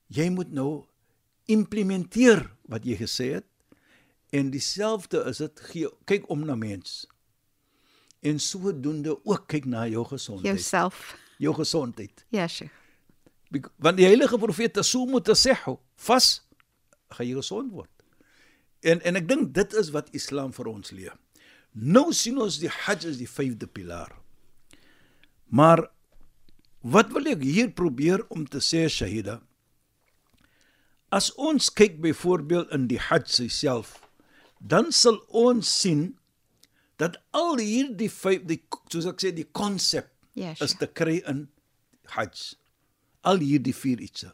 Jy 0.09 0.31
moet 0.31 0.53
nou 0.53 0.85
implementeer 1.47 2.51
wat 2.69 2.85
jy 2.85 2.97
gesê 2.97 3.33
het. 3.35 3.47
En 4.35 4.51
dieselfde 4.51 5.23
is 5.31 5.39
dit 5.39 5.61
gee 5.71 5.89
kyk 6.05 6.29
om 6.31 6.45
na 6.47 6.55
mens. 6.55 7.07
En 8.21 8.39
sodoende 8.41 9.25
ook 9.25 9.47
kyk 9.47 9.65
na 9.65 9.87
jou 9.89 10.05
gesondheid. 10.05 10.55
Jouself. 10.55 11.17
Jou 11.39 11.55
gesondheid. 11.55 12.25
Ja, 12.29 12.49
Sheikh. 12.49 12.73
Want 13.77 13.97
die 13.97 14.07
heilige 14.07 14.39
profeet 14.39 14.73
tasumu 14.75 15.21
tasihhu, 15.23 15.77
vas 15.95 16.41
gaan 17.15 17.29
jy 17.29 17.37
gesond 17.39 17.73
word. 17.73 17.91
En 18.87 19.01
en 19.07 19.19
ek 19.19 19.29
dink 19.29 19.53
dit 19.55 19.77
is 19.79 19.93
wat 19.95 20.11
Islam 20.17 20.53
vir 20.57 20.71
ons 20.71 20.93
leer. 20.95 21.15
Nou 21.77 22.09
sien 22.17 22.39
ons 22.41 22.59
die 22.61 22.73
Hajj 22.73 23.11
is 23.13 23.21
die 23.21 23.29
vyfde 23.29 23.69
pilaar. 23.69 24.15
Maar 25.47 25.85
wat 26.81 27.13
wil 27.15 27.29
ek 27.31 27.45
hier 27.45 27.71
probeer 27.75 28.25
om 28.33 28.47
te 28.49 28.63
sê 28.65 28.87
Shahida? 28.91 29.41
As 31.15 31.31
ons 31.39 31.69
kyk 31.71 32.01
byvoorbeeld 32.03 32.73
in 32.75 32.89
die 32.91 33.01
Hajj 33.01 33.47
self, 33.53 34.01
dan 34.59 34.91
sal 34.91 35.21
ons 35.29 35.69
sien 35.69 36.17
dat 37.01 37.19
al 37.37 37.61
hierdie 37.61 38.11
vyf 38.13 38.47
die 38.49 38.61
soos 38.93 39.09
ek 39.11 39.21
sê 39.21 39.33
die 39.37 39.49
konsep 39.53 40.13
Ja, 40.37 40.53
is 40.61 40.75
te 40.77 40.87
kry 40.87 41.23
in 41.31 41.47
Hajj. 42.13 42.57
Al 43.25 43.41
hierdie 43.41 43.73
vier 43.75 44.03
ietsie. 44.05 44.29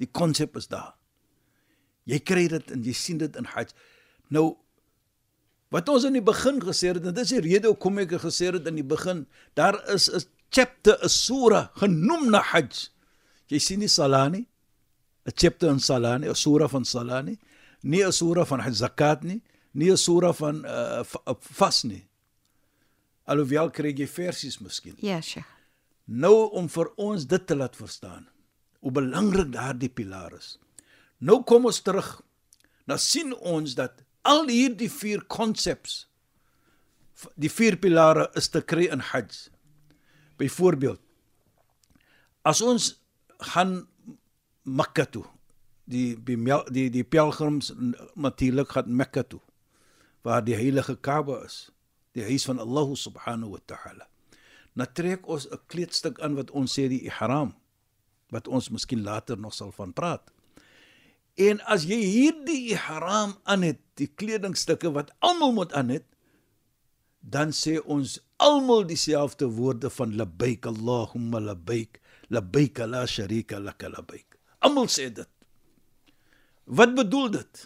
Die 0.00 0.08
konsep 0.08 0.56
is 0.56 0.70
daar. 0.72 0.94
Jy 2.08 2.18
kry 2.24 2.46
dit 2.48 2.70
en 2.72 2.84
jy 2.84 2.94
sien 2.96 3.20
dit 3.20 3.36
in 3.36 3.48
Hajj. 3.52 3.74
Nou 4.32 4.54
wat 5.74 5.88
ons 5.90 6.06
in 6.06 6.16
die 6.16 6.24
begin 6.24 6.60
gesê 6.62 6.92
het 6.92 7.04
en 7.04 7.16
dis 7.16 7.34
die 7.34 7.42
rede 7.44 7.68
hoekom 7.68 8.00
ek 8.04 8.16
gesê 8.22 8.52
het 8.54 8.68
in 8.70 8.78
die 8.78 8.86
begin, 8.86 9.26
daar 9.58 9.76
is 9.92 10.08
'n 10.08 10.24
chapter, 10.50 10.96
'n 11.02 11.08
sura 11.08 11.70
genoem 11.76 12.30
na 12.30 12.40
Hajj. 12.40 12.88
Jy 13.48 13.58
sien 13.58 13.80
die 13.80 13.88
Salah 13.88 14.30
nie? 14.30 14.46
'n 15.26 15.32
chapter 15.34 15.68
in 15.68 15.80
Salah 15.80 16.18
nie, 16.18 16.28
'n 16.28 16.34
sura 16.34 16.68
van 16.68 16.84
Salah 16.84 17.22
nie, 17.24 17.38
nie 17.82 18.02
'n 18.04 18.12
sura 18.12 18.44
van 18.44 18.60
zakat 18.74 19.24
nie, 19.24 19.42
nie 19.74 19.90
'n 19.90 19.96
sura 19.96 20.32
van 20.32 20.64
uh, 20.64 21.02
vas 21.58 21.82
nie. 21.82 22.06
Alhoewel 23.24 23.70
kry 23.70 23.92
jy 23.96 24.06
versies 24.06 24.58
miskien. 24.58 24.96
Ja, 25.00 25.20
Sheikh. 25.20 25.48
Nou 26.04 26.50
om 26.52 26.68
vir 26.68 26.90
ons 26.96 27.26
dit 27.26 27.46
te 27.46 27.56
laat 27.56 27.76
verstaan 27.76 28.28
hoe 28.84 28.92
belangrik 28.92 29.52
daardie 29.52 29.88
pilaar 29.88 30.34
is. 30.36 30.58
Nou 31.18 31.42
kom 31.42 31.64
ons 31.64 31.80
terug. 31.80 32.20
Nou 32.84 32.98
sien 32.98 33.32
ons 33.34 33.74
dat 33.74 34.02
al 34.22 34.48
hierdie 34.48 34.90
vier 34.90 35.24
konsepte 35.24 36.04
die 37.40 37.48
vier 37.48 37.76
pilare 37.78 38.28
is 38.34 38.48
te 38.48 38.60
kry 38.60 38.88
in 38.92 39.00
Hajj. 39.00 39.48
Byvoorbeeld 40.36 41.00
as 42.44 42.60
ons 42.60 43.00
gaan 43.54 43.86
Mekka 44.64 45.04
toe, 45.04 45.24
die 45.84 46.16
die 46.24 46.90
die 46.90 47.04
pelgrims 47.04 47.72
natuurlik 48.14 48.68
gaan 48.76 48.96
Mekka 48.96 49.22
toe 49.22 49.40
waar 50.24 50.44
die 50.44 50.56
heilige 50.56 50.96
Kaaba 50.96 51.42
is, 51.44 51.68
die 52.16 52.24
huis 52.24 52.46
van 52.48 52.58
Allah 52.62 52.88
subhanahu 52.96 53.54
wa 53.54 53.62
ta'ala. 53.68 54.08
Nou 54.74 54.86
trek 54.90 55.28
ons 55.28 55.46
'n 55.46 55.60
kleedstuk 55.70 56.20
aan 56.20 56.34
wat 56.34 56.50
ons 56.50 56.72
sê 56.72 56.88
die 56.88 57.04
ihram 57.06 57.54
wat 58.32 58.48
ons 58.48 58.70
miskien 58.70 59.04
later 59.04 59.38
nog 59.38 59.54
sal 59.54 59.70
van 59.70 59.92
praat. 59.92 60.32
En 61.36 61.60
as 61.70 61.84
jy 61.84 62.00
hierdie 62.02 62.74
ihram 62.74 63.36
aan 63.44 63.62
het, 63.62 63.78
die 63.94 64.06
kledingstukke 64.06 64.90
wat 64.90 65.12
almal 65.18 65.52
moet 65.52 65.72
aan 65.72 65.88
het, 65.88 66.06
dan 67.24 67.52
sê 67.52 67.78
ons 67.84 68.18
almal 68.36 68.84
dieselfde 68.86 69.48
woorde 69.56 69.90
van 69.90 70.16
labbaik 70.16 70.66
allahumma 70.66 71.40
labbaik 71.40 72.00
labbaik 72.28 72.78
la 72.88 73.04
sharika 73.06 73.60
lak 73.60 73.82
labbaik 73.82 74.36
almal 74.66 74.90
sê 74.92 75.08
dit 75.08 75.30
wat 76.64 76.94
bedoel 76.98 77.30
dit 77.38 77.64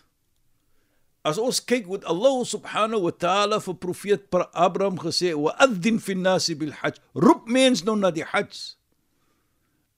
as 1.29 1.39
ons 1.43 1.61
kyk 1.61 1.87
wat 1.91 2.07
Allah 2.09 2.41
subhanahu 2.49 3.07
wa 3.07 3.13
ta'ala 3.13 3.61
vir 3.61 3.77
profeet 3.77 4.27
Abraham 4.53 4.99
gesê 5.01 5.35
wa 5.37 5.53
adhin 5.61 6.01
fi 6.01 6.17
nas 6.17 6.49
bil 6.57 6.73
hajj. 6.81 7.01
Roep 7.15 7.47
mens 7.47 7.85
nou 7.85 7.97
na 8.01 8.11
die 8.15 8.25
hajj. 8.25 8.79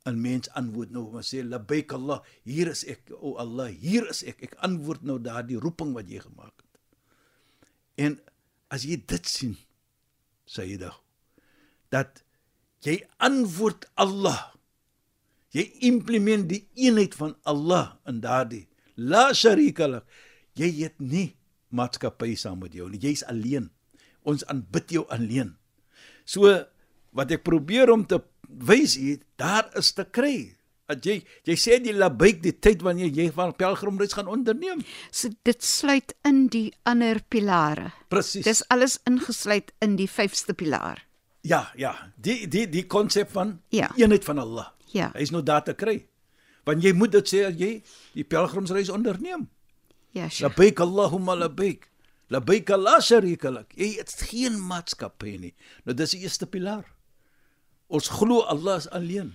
En 0.09 0.17
mens 0.21 0.51
antwoord 0.57 0.91
nou 0.95 1.07
maar 1.13 1.27
sê 1.27 1.43
labbaik 1.45 1.93
allah 1.93 2.23
hier 2.49 2.71
is 2.73 2.83
ek 2.89 3.13
o 3.21 3.37
Allah 3.43 3.69
hier 3.69 4.09
is 4.11 4.25
ek. 4.25 4.43
Ek 4.49 4.57
antwoord 4.65 5.05
nou 5.07 5.21
daardie 5.23 5.61
roeping 5.61 5.93
wat 5.97 6.09
jy 6.11 6.23
gemaak 6.25 6.55
het. 6.57 6.73
En 8.01 8.17
as 8.73 8.87
jy 8.89 8.99
dit 9.11 9.29
sien 9.29 9.55
Sayyida 10.51 10.95
dat 11.95 12.23
jy 12.87 13.01
antwoord 13.23 13.87
Allah 14.01 14.55
jy 15.55 15.67
implement 15.91 16.49
die 16.51 16.65
eenheid 16.79 17.15
van 17.19 17.35
Allah 17.51 17.99
in 18.09 18.23
daardie 18.25 18.67
la 18.97 19.31
sharika 19.37 19.89
lak 19.91 20.07
jy 20.59 20.71
het 20.83 20.97
nie 20.99 21.35
maatskappy 21.71 22.35
saam 22.39 22.61
met 22.65 22.75
jou 22.75 22.89
nie 22.91 23.01
jy's 23.03 23.23
alleen 23.31 23.71
ons 24.27 24.45
aanbid 24.53 24.97
jou 24.99 25.05
alleen 25.09 25.55
so 26.25 26.49
wat 27.17 27.31
ek 27.35 27.45
probeer 27.47 27.91
om 27.91 28.07
te 28.07 28.21
wys 28.49 28.97
hier 28.99 29.21
daar 29.41 29.71
is 29.79 29.93
te 29.95 30.05
kry 30.05 30.57
dat 30.91 31.07
jy 31.07 31.21
jy 31.47 31.57
sê 31.59 31.79
die 31.83 31.95
labaik 31.95 32.41
die 32.43 32.55
tyd 32.57 32.83
wanneer 32.87 33.13
jy 33.15 33.29
van 33.35 33.55
pelgrimreis 33.57 34.17
gaan 34.17 34.31
onderneem. 34.31 34.83
So 35.11 35.31
dit 35.47 35.63
sluit 35.63 36.15
in 36.27 36.49
die 36.53 36.71
ander 36.89 37.23
pilare. 37.31 37.93
Presies. 38.11 38.47
Dis 38.49 38.65
alles 38.75 38.99
ingesluit 39.09 39.71
in 39.85 39.97
die 40.01 40.09
vyfste 40.11 40.57
pilaar. 40.57 41.05
Ja, 41.47 41.71
ja, 41.79 41.95
die 42.21 42.45
die 42.51 42.67
die 42.69 42.85
konsep 42.91 43.31
van 43.33 43.61
ja. 43.73 43.93
eenheid 43.97 44.27
van 44.27 44.43
Allah. 44.43 44.73
Ja. 44.93 45.13
Hy 45.15 45.25
is 45.25 45.33
nou 45.33 45.43
daar 45.47 45.65
te 45.65 45.77
kry. 45.79 46.01
Want 46.67 46.85
jy 46.85 46.93
moet 46.93 47.15
dit 47.15 47.31
sê 47.31 47.47
as 47.49 47.57
jy 47.57 47.73
die 48.17 48.27
pelgrimsreis 48.27 48.91
onderneem. 48.93 49.47
Ja, 50.17 50.29
sure. 50.29 50.49
Labaik 50.49 50.81
Allahumma 50.81 51.37
labaik. 51.39 51.89
Labaik 52.31 52.69
la 52.69 52.99
sharika 53.01 53.51
lak. 53.51 53.73
Jy 53.79 53.97
het 53.99 54.13
geen 54.31 54.59
maatskappy 54.59 55.37
nie. 55.39 55.55
Nou 55.85 55.95
dis 55.97 56.15
die 56.15 56.23
eerste 56.25 56.47
pilaar. 56.47 56.87
Ons 57.91 58.11
glo 58.11 58.45
Allah 58.51 58.79
is 58.79 58.89
alleen. 58.95 59.35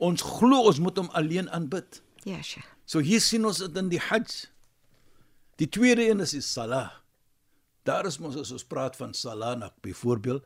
Ons 0.00 0.24
glo 0.24 0.64
ons 0.68 0.80
moet 0.80 0.96
hom 0.96 1.10
alleen 1.16 1.50
aanbid. 1.52 2.00
Ja, 2.24 2.40
Sheikh. 2.42 2.68
So 2.88 3.04
hier 3.04 3.20
sien 3.20 3.44
ons 3.48 3.60
dit 3.62 3.76
in 3.76 3.90
die 3.92 4.00
Hajj. 4.00 4.48
Die 5.60 5.68
tweede 5.68 6.08
een 6.08 6.24
is 6.24 6.32
die 6.36 6.44
Salah. 6.44 6.96
Daar 7.84 8.08
is 8.08 8.18
mos 8.20 8.36
as 8.40 8.52
ons 8.52 8.64
praat 8.64 8.96
van 8.96 9.12
Salah 9.16 9.56
nak 9.58 9.76
byvoorbeeld 9.84 10.44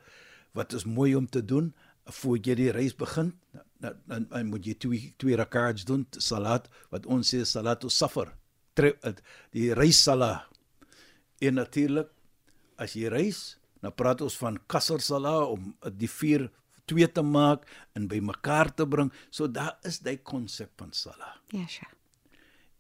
wat 0.55 0.73
is 0.73 0.85
mooi 0.87 1.15
om 1.19 1.27
te 1.27 1.43
doen 1.45 1.73
voor 2.05 2.39
jy 2.39 2.55
die 2.59 2.71
reis 2.75 2.95
begin, 2.97 3.33
dan 3.81 3.97
dan, 4.07 4.27
dan 4.31 4.49
moet 4.53 4.67
jy 4.67 4.75
twee 4.79 5.13
twee 5.21 5.37
rak'ats 5.37 5.87
doen, 5.89 6.05
salat 6.19 6.69
wat 6.93 7.07
ons 7.07 7.33
sê 7.33 7.45
salatu 7.49 7.89
safar. 7.89 8.35
Die 8.75 9.73
reis 9.75 10.03
salah. 10.03 10.45
En 11.39 11.55
natuurlik 11.61 12.11
as 12.81 12.97
jy 12.99 13.11
reis, 13.13 13.57
dan 13.83 13.95
praat 13.95 14.23
ons 14.25 14.37
van 14.41 14.59
qasr 14.71 15.03
salah 15.05 15.45
om 15.53 15.75
die 15.95 16.11
vier 16.11 16.49
twee 16.89 17.07
te 17.09 17.23
maak 17.25 17.67
en 17.97 18.09
bymekaar 18.09 18.73
te 18.75 18.87
bring. 18.89 19.13
So 19.31 19.49
daar 19.49 19.79
is 19.89 20.01
daai 20.05 20.19
konsep 20.23 20.73
van 20.81 20.93
salah. 20.93 21.37
Ja, 21.55 21.67
sure. 21.69 21.93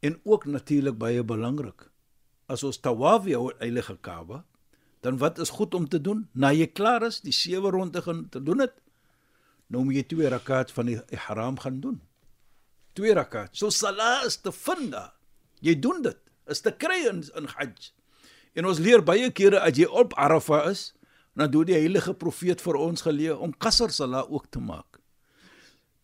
En 0.05 0.19
ook 0.25 0.45
natuurlik 0.45 0.99
baie 1.01 1.23
belangrik. 1.25 1.87
As 2.47 2.65
ons 2.65 2.81
tawaf 2.81 3.25
jou 3.29 3.49
heilige 3.59 3.97
Kaaba, 4.05 4.43
dan 5.01 5.17
wat 5.21 5.39
is 5.39 5.53
goed 5.53 5.75
om 5.75 5.89
te 5.89 6.01
doen? 6.01 6.27
Na 6.33 6.53
jy 6.53 6.67
klaar 6.73 7.07
is, 7.07 7.23
die 7.25 7.33
sewe 7.33 7.71
ronde 7.73 8.03
gaan 8.05 8.27
te 8.29 8.43
doen 8.43 8.65
dit. 8.65 8.75
Nou 9.73 9.85
moet 9.85 10.03
jy 10.03 10.05
twee 10.09 10.29
rakat 10.29 10.73
van 10.77 10.91
die 10.91 10.99
ihram 11.13 11.57
gaan 11.61 11.81
doen. 11.81 12.03
Twee 12.93 13.15
rakat. 13.17 13.53
So 13.57 13.73
salah 13.73 14.25
is 14.29 14.37
te 14.41 14.53
vind 14.53 14.93
daar. 14.93 15.13
Jy 15.64 15.78
doen 15.80 16.02
dit. 16.04 16.18
Is 16.50 16.61
te 16.61 16.73
kry 16.76 17.06
in, 17.09 17.23
in 17.38 17.49
Hajj. 17.56 17.92
En 18.54 18.68
ons 18.68 18.78
leer 18.78 19.02
baie 19.02 19.30
kere 19.35 19.62
as 19.64 19.78
jy 19.78 19.88
op 19.88 20.14
Arafah 20.21 20.68
is, 20.71 20.92
dan 21.35 21.50
doen 21.50 21.66
die 21.66 21.78
heilige 21.78 22.14
profeet 22.14 22.62
vir 22.62 22.78
ons 22.78 23.02
geleer 23.02 23.40
om 23.42 23.54
qasr 23.59 23.90
salat 23.90 24.28
ook 24.30 24.47
te 24.54 24.62
maak. 24.62 25.00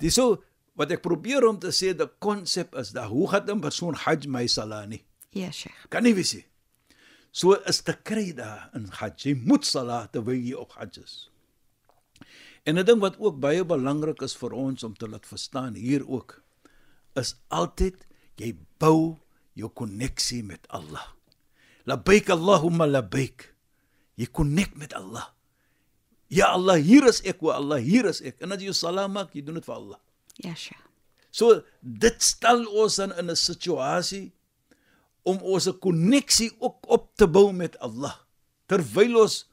Dis 0.00 0.16
so 0.18 0.40
wat 0.80 0.90
ek 0.94 1.04
probeer 1.04 1.44
om 1.46 1.58
te 1.60 1.70
sê 1.74 1.92
die 1.94 2.08
konsep 2.24 2.74
is 2.80 2.94
dat 2.96 3.10
hoe 3.12 3.28
gaan 3.28 3.50
'n 3.50 3.60
persoon 3.60 3.94
hajj 3.94 4.26
my 4.26 4.46
salat 4.46 4.88
nie? 4.88 5.04
Ja, 5.30 5.50
Sheikh. 5.52 5.88
Kan 5.88 6.02
nie 6.02 6.14
wees 6.14 6.34
nie. 6.34 6.46
So 7.32 7.54
is 7.54 7.82
te 7.82 7.94
kry 7.94 8.32
daar 8.32 8.70
in 8.74 8.88
hajj. 8.90 9.28
Jy 9.28 9.34
moet 9.44 9.64
salat 9.64 10.12
terwyl 10.12 10.40
jy 10.40 10.54
op 10.54 10.72
hajj 10.72 10.98
is. 11.04 11.30
En 12.64 12.78
'n 12.78 12.84
ding 12.84 13.00
wat 13.00 13.18
ook 13.18 13.40
baie 13.40 13.64
belangrik 13.64 14.22
is 14.22 14.36
vir 14.36 14.52
ons 14.52 14.82
om 14.82 14.94
te 14.94 15.08
laat 15.08 15.26
verstaan 15.26 15.74
hier 15.74 16.08
ook 16.08 16.42
is 17.14 17.34
altyd 17.48 18.06
jy 18.36 18.56
bou 18.78 19.18
jou 19.59 19.71
koneksie 19.75 20.42
met 20.47 20.66
Allah. 20.69 21.04
Labbaik 21.88 22.30
Allahumma 22.30 22.87
labbaik. 22.87 23.54
Jy 24.21 24.28
connect 24.33 24.76
met 24.76 24.95
Allah. 24.95 25.30
Ja 26.30 26.52
Allah, 26.54 26.78
hier 26.78 27.07
is 27.09 27.23
ek, 27.26 27.40
wa 27.42 27.57
Allah, 27.59 27.80
hier 27.83 28.07
is 28.07 28.21
ek. 28.23 28.38
En 28.45 28.54
as 28.54 28.62
jy 28.62 28.73
salam 28.76 29.16
maak, 29.16 29.35
jy 29.35 29.42
doen 29.42 29.59
dit 29.59 29.66
vir 29.66 29.75
Allah. 29.75 29.99
Ja, 30.45 30.54
sure. 30.54 30.78
So 31.30 31.62
dit 31.80 32.23
stel 32.23 32.66
ons 32.69 32.99
dan 32.99 33.14
in 33.19 33.30
'n 33.30 33.37
situasie 33.37 34.33
om 35.23 35.38
ons 35.42 35.66
'n 35.66 35.78
koneksie 35.78 36.50
ook 36.59 36.87
op 36.88 37.14
te 37.16 37.26
bou 37.26 37.52
met 37.52 37.78
Allah. 37.78 38.14
Terwyl 38.66 39.23
ons 39.23 39.47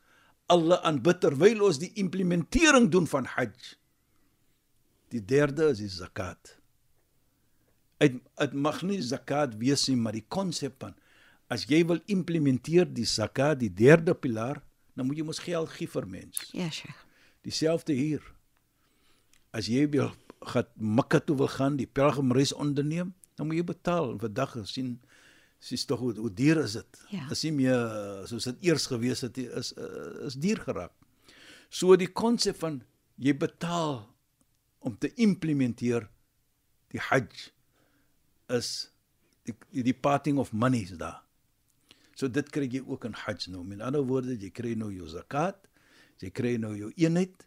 Allah 0.48 0.80
aanbid, 0.84 1.20
terwyl 1.22 1.63
ons 1.63 1.77
die 1.77 1.92
implementering 1.96 2.89
doen 2.92 3.08
van 3.08 3.25
Hajj. 3.25 3.75
Die 5.10 5.25
derde 5.25 5.70
is 5.70 5.77
die 5.77 5.89
zakat. 5.89 6.56
Dit 7.98 8.20
dit 8.22 8.54
mag 8.54 8.82
nie 8.86 9.01
zakat 9.01 9.56
wees 9.58 9.88
nie, 9.89 9.98
maar 9.98 10.13
die 10.13 10.25
konsep 10.27 10.77
van 10.84 10.96
as 11.50 11.63
jy 11.70 11.82
wil 11.88 12.00
implementeer 12.12 12.88
die 12.92 13.08
zakat, 13.08 13.62
die 13.62 13.72
derde 13.74 14.13
pilaar, 14.13 14.62
dan 14.98 15.08
moet 15.08 15.22
jy 15.22 15.25
mos 15.27 15.39
geld 15.39 15.70
gee 15.77 15.88
vir 15.88 16.08
mense. 16.10 16.48
Ja, 16.58 16.70
Sheikh. 16.74 16.98
Dieselfde 17.48 17.96
hier. 17.96 18.24
As 19.56 19.70
jy 19.72 19.86
wil 19.94 20.12
gaan 20.51 20.68
Mekka 20.75 21.22
toe 21.24 21.38
wil 21.39 21.50
gaan, 21.50 21.77
die 21.80 21.88
pelgrimreis 21.88 22.54
onderneem, 22.54 23.13
dan 23.38 23.48
moet 23.48 23.62
jy 23.62 23.68
betaal. 23.72 24.13
Vandag 24.22 24.58
gesien 24.58 24.98
sies 25.63 25.86
tog 25.89 26.04
hoe, 26.04 26.13
hoe 26.18 26.34
duur 26.34 26.62
is 26.63 26.75
dit? 26.77 27.00
Ja. 27.13 27.25
Is 27.34 27.44
nie 27.48 27.54
meer 27.56 27.82
soos 28.30 28.46
dit 28.50 28.68
eers 28.70 28.86
gewees 28.92 29.24
het 29.25 29.39
is 29.42 29.74
is 30.27 30.38
duur 30.38 30.62
geraak. 30.68 30.94
So 31.70 31.98
die 31.98 32.12
konsep 32.12 32.60
van 32.62 32.82
jy 33.18 33.34
betaal 33.38 34.04
om 34.86 34.98
te 34.98 35.10
implementeer 35.16 36.06
die 36.94 37.01
Hajj 37.01 37.50
is 38.50 38.89
die 39.48 39.84
die 39.84 39.96
parting 39.96 40.38
of 40.38 40.54
money 40.54 40.84
is 40.84 40.98
daar. 41.00 41.24
So 42.18 42.27
dit 42.27 42.50
kry 42.50 42.66
jy 42.66 42.82
ook 42.82 43.06
in 43.06 43.13
Hajj 43.13 43.51
nou. 43.54 43.63
Met 43.63 43.84
ander 43.86 44.04
woorde, 44.04 44.36
jy 44.36 44.50
kry 44.50 44.74
nou 44.75 44.89
jou 44.92 45.08
zakat, 45.12 45.60
jy 46.22 46.32
kry 46.34 46.56
nou 46.58 46.74
jou 46.75 46.89
eenheid 46.98 47.46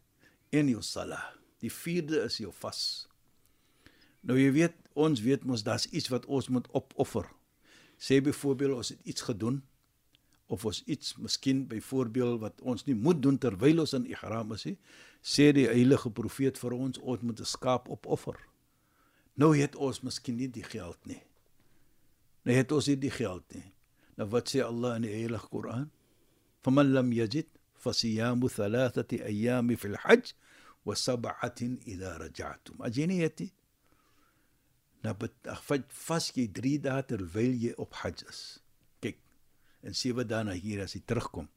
en 0.54 0.71
jou 0.71 0.83
salah. 0.87 1.25
Die 1.61 1.73
vierde 1.73 2.23
is 2.25 2.38
jou 2.40 2.52
vas. 2.62 3.09
Nou 4.23 4.37
jy 4.38 4.52
weet, 4.54 4.76
ons 4.95 5.23
weet 5.25 5.45
mos 5.49 5.64
daar's 5.66 5.88
iets 5.90 6.11
wat 6.12 6.28
ons 6.30 6.49
moet 6.52 6.69
opoffer. 6.76 7.26
Sê 8.00 8.21
byvoorbeeld 8.25 8.78
ons 8.78 8.92
het 8.95 9.02
iets 9.09 9.26
gedoen 9.26 9.61
of 10.50 10.64
ons 10.66 10.83
iets 10.90 11.16
miskien 11.21 11.64
byvoorbeeld 11.71 12.40
wat 12.42 12.62
ons 12.66 12.87
nie 12.87 12.97
moet 12.99 13.21
doen 13.23 13.38
terwyl 13.38 13.85
ons 13.85 13.95
in 13.99 14.07
ihram 14.11 14.54
is 14.57 14.66
nie, 14.66 14.76
sê 15.23 15.50
die 15.54 15.69
heilige 15.69 16.11
profeet 16.11 16.59
vir 16.59 16.75
ons 16.75 16.99
ons 16.99 17.23
moet 17.23 17.40
'n 17.40 17.47
skaap 17.47 17.88
opoffer. 17.88 18.38
Nou 19.39 19.51
het 19.57 19.75
ons 19.75 20.01
miskien 20.01 20.38
nie 20.39 20.47
die 20.47 20.63
geld 20.63 21.00
nie. 21.05 21.21
Nou 22.45 22.55
het 22.55 22.71
ons 22.71 22.88
nie 22.88 22.97
die 23.00 23.12
geld 23.12 23.43
nie. 23.53 23.65
Nou 24.15 24.29
wat 24.31 24.50
sê 24.53 24.63
Allah 24.63 24.95
in 24.95 25.07
die 25.07 25.13
Heilige 25.15 25.50
Koran? 25.51 25.91
فَمَن 26.65 26.93
لَّمْ 26.93 27.13
يَجِدْ 27.13 27.45
فَصِيَامُ 27.77 28.47
ثَلَاثَةِ 28.47 29.12
أَيَّامٍ 29.21 29.75
فِي 29.75 29.88
الْحَجِّ 29.93 30.33
وَسَبْعَةٍ 30.85 31.62
إِذَا 31.85 32.17
رَجَعْتُمْ. 32.17 32.81
As 32.81 32.97
jy 32.97 33.05
nie 33.05 33.21
het 33.21 33.39
nie, 33.39 33.51
nou 35.05 35.13
vat 35.67 35.93
vas 36.07 36.31
jy 36.33 36.47
3 36.50 36.79
dae 36.88 37.03
terwyl 37.05 37.53
jy 37.53 37.75
op 37.77 37.93
Hajj 38.01 38.25
is. 38.29 38.39
Kyk. 39.05 39.19
En 39.85 39.93
7 39.93 40.25
dae 40.25 40.47
na 40.47 40.55
hier 40.57 40.81
as 40.81 40.95
jy 40.97 41.03
terugkom. 41.05 41.51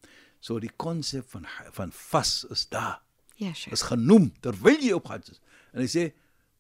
So 0.45 0.61
die 0.61 0.73
konsep 0.77 1.25
van 1.33 1.49
van 1.73 1.93
vas 1.93 2.45
is 2.53 2.67
daar. 2.69 3.01
Ja, 3.41 3.55
Sheikh. 3.55 3.73
Is 3.73 3.87
genoem 3.89 4.29
terwyl 4.45 4.77
jy 4.85 4.93
op 4.93 5.09
Hajj 5.09 5.33
is. 5.33 5.41
En 5.73 5.81
hy 5.81 5.89
sê 5.89 6.05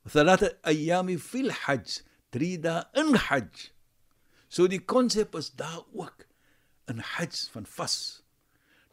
thalatha 0.07 0.53
ayami 0.63 1.17
fil 1.17 1.51
Hajj, 1.51 2.01
3 2.31 2.57
dae 2.63 2.83
in 2.99 3.15
Hajj. 3.15 3.69
So 4.49 4.67
die 4.67 4.81
konsep 4.81 5.35
is 5.35 5.51
daar 5.55 5.83
ook 5.93 6.27
in 6.91 6.99
Hajj 6.99 7.49
van 7.53 7.65
vas. 7.65 7.97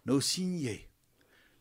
Nou 0.07 0.21
sien 0.25 0.57
jy 0.61 0.79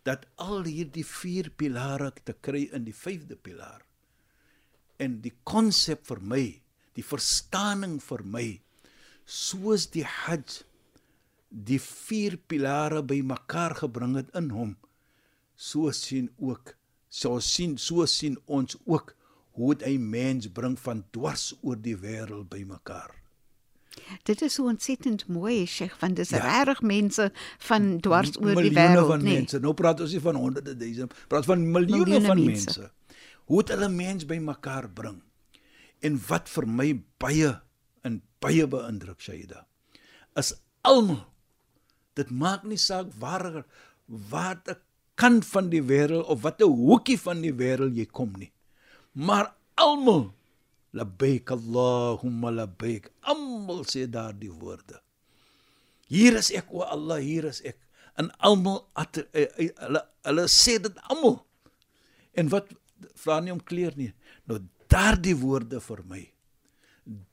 dat 0.08 0.25
al 0.39 0.63
hierdie 0.70 1.06
vier 1.06 1.50
pilare 1.51 2.12
te 2.24 2.34
kry 2.34 2.68
in 2.74 2.86
die 2.88 2.96
vyfde 2.96 3.36
pilaar. 3.36 3.84
En 5.00 5.20
die 5.24 5.34
konsep 5.44 6.06
vir 6.08 6.22
my, 6.24 6.44
die 6.96 7.06
verstaaning 7.06 8.00
vir 8.03 8.24
my, 8.24 8.48
soos 9.25 9.88
die 9.94 10.06
Hajj 10.08 10.63
die 11.50 11.79
vier 11.82 12.38
pilare 12.38 13.01
bymekaar 13.06 13.75
gebring 13.82 14.15
het 14.20 14.29
in 14.38 14.51
hom, 14.53 14.75
so 15.56 15.91
sien 15.91 16.29
ook, 16.38 16.75
so 17.10 17.39
sien 17.41 17.75
so 17.82 18.06
sien 18.06 18.38
ons 18.46 18.77
ook 18.86 19.15
hoe 19.51 19.75
hy 19.84 19.98
mens 19.98 20.48
bring 20.51 20.79
van 20.79 21.03
dwars 21.12 21.53
oor 21.62 21.75
die 21.82 21.96
wêreld 21.98 22.50
bymekaar. 22.50 23.15
Dit 24.24 24.41
is 24.41 24.53
so 24.53 24.68
ontsettend 24.70 25.27
mooi, 25.27 25.65
Sheikh, 25.68 25.98
want 26.00 26.15
dis 26.15 26.29
Ja. 26.29 26.39
regtig 26.63 26.82
mense 26.82 27.32
van 27.58 28.00
dwars 28.00 28.38
oor 28.38 28.56
die 28.56 28.72
miljoene 28.72 28.79
wêreld, 28.96 29.08
van 29.08 29.24
nee. 29.24 29.34
mense. 29.34 29.60
Nou 29.60 29.74
praat 29.74 30.00
ons 30.00 30.12
nie 30.12 30.22
van 30.22 30.36
honderde 30.36 30.75
duisende, 30.77 31.15
praat 31.27 31.46
van 31.46 31.72
miljoene, 31.72 32.06
Miljoene 32.06 32.25
van 32.27 32.44
mense. 32.46 32.65
mense. 32.79 32.91
Hoe 33.46 33.63
dit 33.63 33.75
hulle 33.75 33.89
mens 33.89 34.25
bymekaar 34.25 34.89
bring. 34.89 35.22
En 36.01 36.22
wat 36.27 36.50
vir 36.50 36.68
my 36.68 37.03
baie 37.18 37.62
en 38.03 38.22
baie 38.39 38.68
beïndruk 38.68 39.20
Shaida 39.20 39.65
is 40.38 40.53
almal 40.82 41.25
dit 42.15 42.29
maak 42.32 42.63
nie 42.63 42.77
saak 42.77 43.08
waar 43.20 43.65
waar 44.08 44.62
'n 44.68 44.75
kant 45.15 45.46
van 45.46 45.70
die 45.70 45.82
wêreld 45.84 46.25
of 46.27 46.41
watter 46.41 46.68
hoekie 46.68 47.20
van 47.20 47.41
die 47.41 47.51
wêreld 47.53 47.96
jy 47.98 48.06
kom 48.06 48.32
nie. 48.38 48.51
Maar 49.12 49.54
almal 49.75 50.34
labbaik 50.92 51.51
Allahumma 51.51 52.51
labbaik. 52.51 53.12
Almal 53.22 53.84
sê 53.86 54.08
daardie 54.10 54.51
woorde. 54.51 55.01
Hier 56.10 56.38
is 56.38 56.50
ek 56.51 56.72
o 56.74 56.82
Allah, 56.82 57.22
hier 57.22 57.46
is 57.50 57.62
ek. 57.62 57.78
En 58.18 58.32
almal 58.44 58.82
eh, 58.98 59.46
eh, 59.46 59.70
hulle 59.86 60.01
hulle 60.28 60.48
sê 60.50 60.80
dit 60.82 61.06
almal. 61.10 61.39
En 62.34 62.50
wat 62.50 62.74
vra 63.16 63.39
nie 63.39 63.54
om 63.54 63.62
kleer 63.63 63.96
nie. 63.98 64.12
Nou 64.50 64.60
daardie 64.89 65.38
woorde 65.38 65.80
vir 65.84 66.04
my 66.10 66.25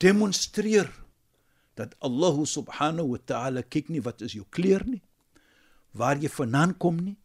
demonstreer 0.00 0.88
dat 1.76 1.92
Allah 2.00 2.37
subhanahu 2.49 3.12
wa 3.12 3.21
ta'ala 3.21 3.62
kyk 3.62 3.90
nie 3.92 4.00
wat 4.00 4.23
is 4.25 4.37
jou 4.38 4.47
kleur 4.49 4.85
nie, 4.88 5.02
waar 5.92 6.16
jy 6.16 6.30
vandaan 6.33 6.73
kom 6.80 6.97
nie, 7.02 7.16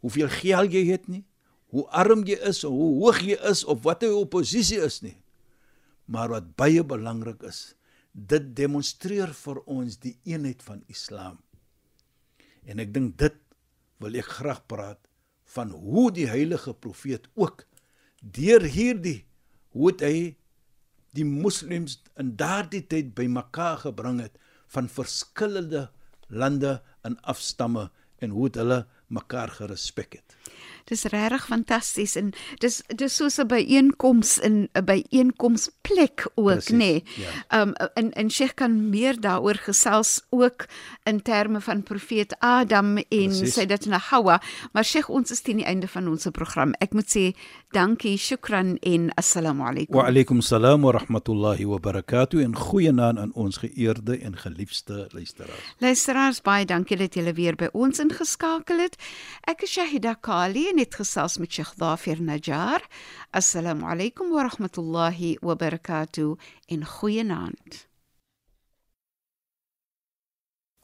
hoeveel 0.00 0.30
geld 0.32 0.72
jy 0.72 0.86
het 0.88 1.08
nie, 1.12 1.24
hoe 1.72 1.86
arm 1.88 2.24
jy 2.28 2.36
is, 2.48 2.62
of 2.68 2.74
hoe 2.76 2.90
hoog 3.00 3.22
jy 3.24 3.38
is 3.48 3.64
of 3.64 3.80
wat 3.86 4.04
jou 4.04 4.24
posisie 4.28 4.80
is 4.84 5.00
nie. 5.04 5.16
Maar 6.12 6.34
wat 6.34 6.50
baie 6.60 6.82
belangrik 6.84 7.42
is, 7.48 7.72
dit 8.12 8.50
demonstreer 8.56 9.32
vir 9.32 9.62
ons 9.64 9.96
die 10.02 10.18
eenheid 10.28 10.60
van 10.66 10.82
Islam. 10.92 11.38
En 12.68 12.82
ek 12.82 12.92
dink 12.92 13.16
dit 13.20 13.38
wil 14.02 14.18
ek 14.20 14.28
graag 14.38 14.60
praat 14.68 15.00
van 15.54 15.72
hoe 15.72 16.10
die 16.14 16.28
heilige 16.28 16.74
profeet 16.74 17.28
ook 17.34 17.64
deur 18.22 18.62
hierdie 18.62 19.22
hoe 19.72 19.92
hy 20.00 20.36
die 21.16 21.26
moslems 21.28 21.98
in 22.20 22.34
daardie 22.40 22.82
tyd 22.88 23.12
bymekaar 23.16 23.82
gebring 23.84 24.20
het 24.22 24.38
van 24.72 24.88
verskillende 24.88 25.88
lande 26.28 26.78
en 27.04 27.18
afstamme 27.28 27.88
en 28.22 28.32
hoe 28.32 28.48
hulle 28.54 28.84
mekaar 29.12 29.52
gerespek 29.58 30.20
het. 30.20 30.36
Dis 30.84 31.04
regtig 31.04 31.46
fantasties 31.46 32.16
en 32.16 32.32
dis 32.58 32.82
dis 32.88 33.16
soos 33.16 33.38
'n 33.38 33.46
byeenkoms 33.46 34.38
in 34.38 34.68
'n 34.74 34.84
byeenkomsplek 34.84 36.26
ook, 36.34 36.70
nê. 36.70 36.76
Nee. 36.76 37.04
ja. 37.16 37.62
Um 37.62 37.72
en 37.94 38.12
en 38.12 38.30
Sheikh 38.30 38.54
kan 38.54 38.90
meer 38.90 39.20
daaroor 39.20 39.54
gesels 39.54 40.22
ook 40.30 40.66
in 41.04 41.22
terme 41.22 41.60
van 41.60 41.82
profeet 41.82 42.36
Adam 42.38 42.96
en 42.96 43.04
Presies. 43.08 43.54
Sayyidatuna 43.54 43.98
Hawa, 43.98 44.42
maar 44.72 44.84
Sheikh 44.84 45.08
ons 45.08 45.30
is 45.30 45.40
teen 45.40 45.56
die 45.56 45.66
einde 45.66 45.88
van 45.88 46.08
ons 46.08 46.26
program. 46.32 46.74
Ek 46.80 46.92
moet 46.92 47.08
sê 47.10 47.34
dankie, 47.72 48.16
shukran 48.16 48.76
en 48.82 49.10
assalamu 49.20 49.64
alaykum. 49.66 49.96
Wa 49.96 50.06
alaykum 50.06 50.40
salaam 50.44 50.82
wa 50.82 50.92
rahmatullahi 50.92 51.64
wa 51.68 51.78
barakatuh 51.78 52.42
en 52.44 52.56
goeienaand 52.56 53.18
aan 53.18 53.32
ons 53.34 53.56
geëerde 53.62 54.18
en 54.18 54.36
geliefde 54.36 55.08
luisteraars. 55.12 55.74
Luisteraars, 55.78 56.42
baie 56.44 56.66
dankie 56.68 56.96
dat 57.00 57.14
julle 57.14 57.32
weer 57.32 57.56
by 57.56 57.70
ons 57.72 58.00
ingeskakel 58.02 58.82
het. 58.84 58.98
Ek 59.48 59.64
is 59.66 59.72
Shahida 59.76 60.14
Kali 60.20 60.68
het 60.78 60.94
gesels 60.94 61.38
met 61.38 61.52
Sheikh 61.52 61.74
Dafir 61.76 62.22
Najjar. 62.22 62.82
Assalamu 63.30 63.82
alaykum 63.84 64.30
wa 64.30 64.42
rahmatullahi 64.48 65.38
wa 65.40 65.54
barakatuh 65.54 66.36
en 66.66 66.84
goeienaand. 66.84 67.90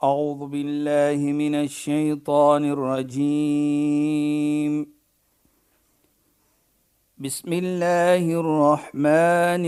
أعوذ 0.02 0.46
بالله 0.46 1.32
من 1.32 1.54
الشيطان 1.54 2.64
الرجيم 2.70 3.78
بسم 7.18 7.52
الله 7.52 8.40
الرحمن 8.40 9.64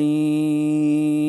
الرحيم 0.00 1.28